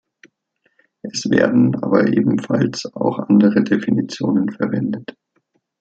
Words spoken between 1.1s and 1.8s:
werden